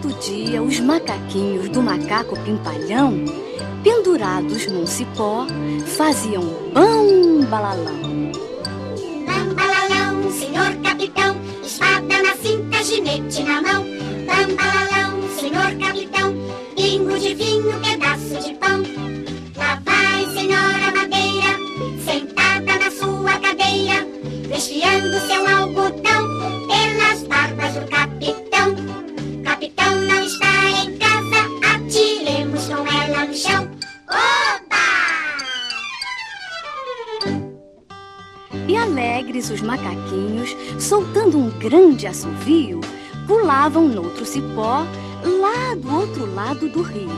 Todo 0.00 0.18
dia, 0.20 0.62
os 0.62 0.80
macaquinhos 0.80 1.68
do 1.68 1.82
macaco 1.82 2.34
pimpalhão, 2.40 3.22
pendurados 3.82 4.66
num 4.66 4.86
cipó, 4.86 5.46
faziam 5.84 6.42
bam 6.72 7.44
balalão. 7.50 8.32
Bam 9.26 9.54
balalão, 9.54 10.32
senhor 10.32 10.74
capitão, 10.82 11.36
espada 11.62 12.22
na 12.22 12.34
cinta, 12.36 12.82
ginete 12.82 13.42
na 13.42 13.60
mão. 13.60 13.84
Bam 14.24 14.56
balalão, 14.56 15.28
senhor 15.38 15.76
capitão, 15.78 16.34
alegres 38.90 39.50
os 39.50 39.60
macaquinhos, 39.60 40.56
soltando 40.78 41.38
um 41.38 41.48
grande 41.58 42.08
assovio, 42.08 42.80
pulavam 43.26 43.86
noutro 43.88 44.26
cipó, 44.26 44.84
lá 45.24 45.74
do 45.76 45.94
outro 45.94 46.34
lado 46.34 46.68
do 46.68 46.82
rio. 46.82 47.08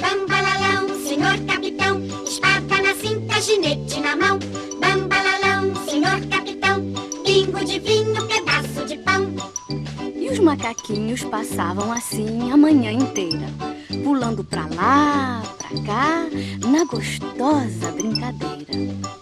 Bambalalão, 0.00 0.88
senhor 1.06 1.38
capitão, 1.46 2.02
espada 2.26 2.82
na 2.82 2.94
cinta, 2.94 3.40
ginete 3.40 4.00
na 4.00 4.16
mão. 4.16 4.38
Bambalalão, 4.80 5.72
senhor 5.88 6.20
capitão, 6.28 6.82
pingo 7.24 7.64
de 7.64 7.78
vinho, 7.78 8.26
pedaço 8.26 8.84
de 8.84 8.98
pão. 8.98 9.32
E 10.16 10.28
os 10.28 10.40
macaquinhos 10.40 11.22
passavam 11.22 11.92
assim 11.92 12.50
a 12.50 12.56
manhã 12.56 12.90
inteira, 12.90 13.46
pulando 14.02 14.42
pra 14.42 14.66
lá, 14.74 15.42
pra 15.56 15.82
cá, 15.84 16.26
na 16.68 16.84
gostosa 16.84 17.92
brincadeira. 17.92 19.21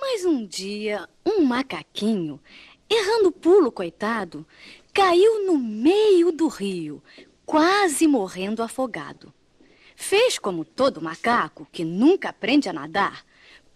Mas 0.00 0.24
um 0.24 0.46
dia, 0.46 1.08
um 1.24 1.42
macaquinho, 1.42 2.40
errando 2.88 3.32
pulo, 3.32 3.72
coitado, 3.72 4.46
caiu 4.92 5.46
no 5.46 5.58
meio 5.58 6.30
do 6.30 6.46
rio, 6.46 7.02
quase 7.44 8.06
morrendo 8.06 8.62
afogado. 8.62 9.32
Fez 9.96 10.38
como 10.38 10.64
todo 10.64 11.02
macaco 11.02 11.66
que 11.72 11.84
nunca 11.84 12.28
aprende 12.28 12.68
a 12.68 12.72
nadar, 12.72 13.24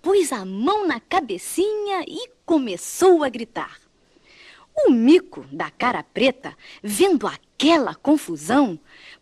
pôs 0.00 0.32
a 0.32 0.44
mão 0.44 0.86
na 0.86 1.00
cabecinha 1.00 2.04
e 2.06 2.28
começou 2.44 3.24
a 3.24 3.28
gritar. 3.28 3.78
O 4.86 4.90
mico 4.90 5.44
da 5.52 5.70
cara 5.70 6.02
preta, 6.02 6.56
vendo 6.82 7.26
aquela 7.26 7.94
confusão, 7.94 8.78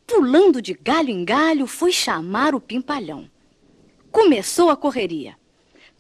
pulando 0.07 0.61
de 0.61 0.75
galho 0.75 1.09
em 1.09 1.25
galho, 1.25 1.67
foi 1.67 1.93
chamar 1.93 2.55
o 2.55 2.61
pimpalhão. 2.61 3.31
Começou 4.13 4.69
a 4.71 4.77
correria, 4.77 5.37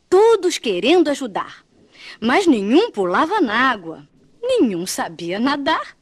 todos 0.09 0.59
querendo 0.59 1.09
ajudar, 1.09 1.65
mas 2.21 2.47
nenhum 2.47 2.91
pulava 2.91 3.41
na 3.41 3.71
água, 3.71 4.07
nenhum 4.43 4.87
sabia 4.87 5.39
nadar. 5.39 5.97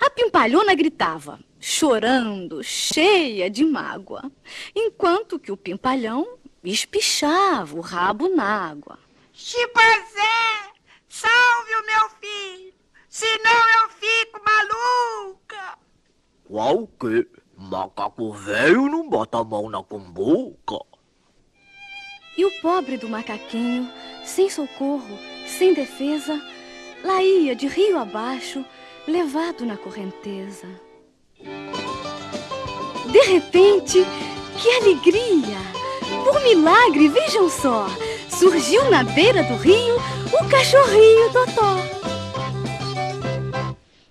A 0.00 0.08
pimpalhona 0.10 0.74
gritava, 0.74 1.38
chorando, 1.58 2.62
cheia 2.62 3.50
de 3.50 3.64
mágoa, 3.64 4.30
enquanto 4.74 5.38
que 5.38 5.52
o 5.52 5.56
pimpalhão 5.56 6.38
espichava 6.64 7.76
o 7.76 7.80
rabo 7.80 8.28
na 8.28 8.70
água. 8.70 8.98
Chimpanzé, 9.32 10.72
salve 11.08 11.74
o 11.74 11.86
meu 11.86 12.08
filho, 12.20 12.74
senão 13.08 13.82
eu 13.82 13.88
fico 13.90 14.40
maluca. 14.44 15.78
Qual 16.44 16.86
que? 16.86 17.28
Macaco 17.56 18.32
velho 18.32 18.88
não 18.88 19.08
bota 19.08 19.38
a 19.38 19.44
mão 19.44 19.68
na 19.68 19.82
cumbuca. 19.82 20.78
E 22.36 22.44
o 22.44 22.50
pobre 22.62 22.96
do 22.96 23.08
macaquinho, 23.08 23.90
sem 24.24 24.48
socorro, 24.48 25.18
sem 25.46 25.74
defesa, 25.74 26.40
lá 27.04 27.22
ia 27.22 27.54
de 27.54 27.66
rio 27.66 27.98
abaixo, 27.98 28.64
levado 29.06 29.66
na 29.66 29.76
correnteza. 29.76 30.66
De 33.10 33.20
repente, 33.20 34.04
que 34.56 34.70
alegria! 34.70 35.58
Por 36.24 36.40
milagre, 36.42 37.08
vejam 37.08 37.48
só, 37.48 37.86
surgiu 38.28 38.90
na 38.90 39.02
beira 39.02 39.42
do 39.42 39.56
rio 39.56 39.96
o 40.32 40.48
cachorrinho 40.48 41.32
Totó. 41.32 41.76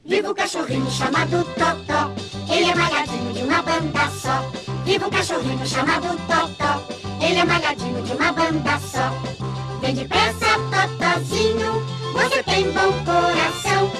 Viva 0.05 0.31
o 0.31 0.35
cachorrinho 0.35 0.89
chamado 0.89 1.43
Totó, 1.53 2.11
ele 2.51 2.71
é 2.71 2.75
malhadinho 2.75 3.33
de 3.33 3.43
uma 3.43 3.61
banda 3.61 4.09
só. 4.09 4.41
Viva 4.83 5.07
o 5.07 5.11
cachorrinho 5.11 5.65
chamado 5.65 6.17
Totó, 6.27 6.78
ele 7.29 7.39
é 7.39 7.45
malhadinho 7.45 8.01
de 8.01 8.11
uma 8.13 8.31
banda 8.31 8.79
só. 8.79 9.11
Vem 9.81 9.93
depressa, 9.93 10.47
Totozinho, 10.71 11.85
você 12.11 12.41
tem 12.41 12.71
bom 12.71 12.91
coração. 13.05 13.91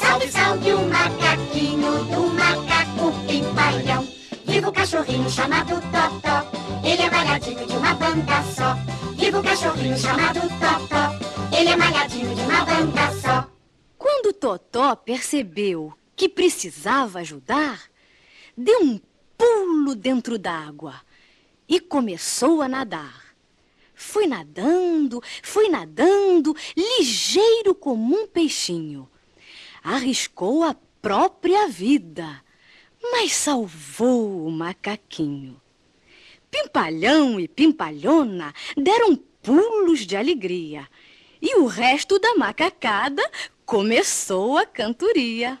Salve, 0.00 0.28
salve 0.28 0.72
o 0.72 0.88
macaquinho 0.88 2.04
do 2.04 2.34
macaco 2.34 3.12
pimpalhão. 3.26 4.08
Viva 4.46 4.70
o 4.70 4.72
cachorrinho 4.72 5.30
chamado 5.30 5.74
Totó, 5.92 6.50
ele 6.82 7.02
é 7.02 7.10
malhadinho 7.10 7.66
de 7.66 7.76
uma 7.76 7.94
banda 7.94 8.42
só. 8.44 8.74
Viva 9.14 9.40
o 9.40 9.42
cachorrinho 9.42 9.98
chamado 9.98 10.40
Totó, 10.40 11.56
ele 11.56 11.68
é 11.68 11.76
malhadinho 11.76 12.34
de 12.34 12.40
uma 12.40 12.64
banda 12.64 13.12
só. 13.20 13.46
Quando 13.98 14.32
Totó 14.32 14.96
percebeu 14.96 15.92
que 16.16 16.30
precisava 16.30 17.20
ajudar, 17.20 17.78
deu 18.56 18.80
um 18.82 18.98
pulo 19.36 19.94
dentro 19.94 20.38
d'água 20.38 20.94
e 21.70 21.78
começou 21.78 22.60
a 22.60 22.68
nadar. 22.68 23.30
Foi 23.94 24.26
nadando, 24.26 25.22
foi 25.40 25.68
nadando, 25.68 26.56
ligeiro 26.76 27.74
como 27.74 28.16
um 28.16 28.26
peixinho. 28.26 29.08
Arriscou 29.82 30.64
a 30.64 30.74
própria 31.00 31.68
vida, 31.68 32.42
mas 33.00 33.32
salvou 33.32 34.44
o 34.46 34.50
macaquinho. 34.50 35.60
Pimpalhão 36.50 37.38
e 37.38 37.46
Pimpalhona 37.46 38.52
deram 38.76 39.14
pulos 39.40 40.00
de 40.00 40.16
alegria 40.16 40.88
e 41.40 41.56
o 41.56 41.66
resto 41.66 42.18
da 42.18 42.34
macacada 42.34 43.22
começou 43.64 44.58
a 44.58 44.66
cantoria. 44.66 45.58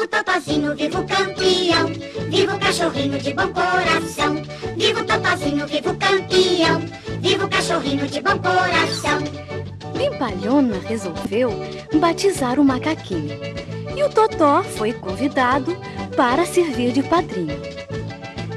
Viva 0.00 0.16
o 0.16 0.24
Totozinho, 0.24 0.74
viva 0.76 1.00
o 1.00 1.06
campeão, 1.06 1.86
viva 2.30 2.54
o 2.54 2.58
cachorrinho 2.58 3.18
de 3.18 3.34
bom 3.34 3.48
coração. 3.48 4.42
Viva 4.74 5.00
o 5.02 5.04
Totozinho, 5.04 5.66
viva 5.66 5.90
o 5.90 5.96
campeão, 5.96 6.80
viva 7.20 7.44
o 7.44 7.48
cachorrinho 7.50 8.06
de 8.06 8.22
bom 8.22 8.38
coração. 8.38 9.18
Pimpalhona 9.92 10.78
resolveu 10.78 11.50
batizar 12.00 12.58
o 12.58 12.64
macaquinho 12.64 13.38
e 13.94 14.02
o 14.02 14.08
Totó 14.08 14.62
foi 14.62 14.94
convidado 14.94 15.76
para 16.16 16.46
servir 16.46 16.92
de 16.92 17.02
padrinho. 17.02 17.60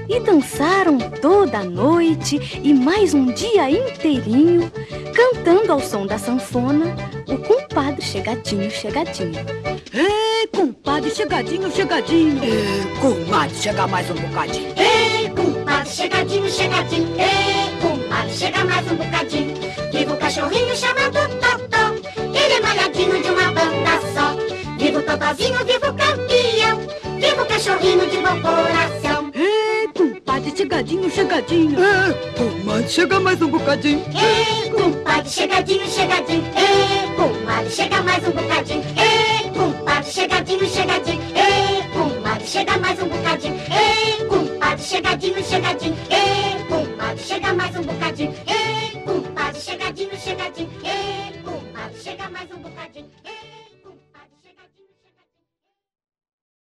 E 0.07 0.21
dançaram 0.21 0.97
toda 1.21 1.57
a 1.57 1.63
noite 1.65 2.39
e 2.63 2.73
mais 2.73 3.13
um 3.13 3.25
dia 3.33 3.69
inteirinho, 3.69 4.71
cantando 5.13 5.73
ao 5.73 5.81
som 5.81 6.05
da 6.05 6.17
sanfona 6.17 6.95
o 7.27 7.37
compadre 7.37 8.01
chegadinho, 8.01 8.71
chegadinho. 8.71 9.45
Ei, 9.93 10.47
compadre, 10.47 10.82
chegadinho, 11.01 11.71
chegadinho. 11.71 12.43
Ei, 12.43 12.85
comadre, 12.99 13.55
chega 13.55 13.87
mais 13.87 14.09
um 14.09 14.13
bocadinho. 14.13 14.73
Ei, 14.77 15.29
compadre, 15.29 15.89
chegadinho, 15.89 16.49
chegadinho. 16.49 17.07
Ei, 17.17 17.81
compadre, 17.81 18.33
chega 18.33 18.63
mais 18.65 18.91
um 18.91 18.95
bocadinho. 18.95 19.55
Viva 19.91 20.13
o 20.13 20.17
cachorrinho 20.17 20.75
chamado 20.75 21.13
Totó, 21.39 21.93
ele 22.19 22.53
é 22.53 22.61
malhadinho 22.61 23.21
de 23.21 23.29
uma 23.29 23.51
banda 23.51 23.99
só. 24.13 24.35
Viva 24.77 24.99
o 24.99 25.03
Totozinho, 25.03 25.65
viva 25.65 25.89
o 25.89 25.93
campeão, 25.93 26.79
viva 27.19 27.41
o 27.41 27.45
cachorrinho 27.45 28.09
de 28.09 28.17
bom 28.17 28.41
coração. 28.41 29.31
Ei, 29.33 29.87
compadre, 29.93 30.53
chegadinho, 30.55 31.09
chegadinho. 31.09 31.77
Ei, 31.79 32.33
comadre, 32.33 32.89
chega 32.89 33.19
mais 33.19 33.41
um 33.41 33.47
bocadinho. 33.47 34.03
Ei, 34.13 34.69
compadre, 34.69 35.29
chegadinho, 35.29 35.87
chegadinho. 35.87 36.43
Ei, 36.55 37.15
compadre, 37.15 37.71
chega 37.71 38.01
mais 38.01 38.27
um 38.27 38.31
bocadinho. 38.31 38.83
Ei, 38.83 38.93
compadre, 38.93 39.12
chegadinho, 40.23 40.65
chegadinho. 40.69 41.21
Ei, 41.35 41.83
compadre, 41.89 42.47
chega 42.47 42.77
mais 42.77 43.01
um 43.01 43.07
bocadinho. 43.09 43.55
Ei, 43.55 44.25
compadre, 44.25 44.83
chegadinho, 44.83 45.43
chegadinho. 45.43 45.97
Ei, 46.09 46.63
compadre, 46.65 47.23
chega 47.23 47.43
chega 47.43 47.53
mais 47.53 47.75
um 47.75 47.81
bocadinho. 47.83 48.33
Ei, 48.47 49.01
compadre, 49.01 49.59
chegadinho, 49.59 50.17
chegadinho. 50.17 50.69
Ei, 50.83 51.41
compadre, 51.43 51.99
chega 51.99 52.29
mais 52.29 52.51
um 52.51 52.57
bocadinho. 52.59 53.09
Ei, 53.25 53.33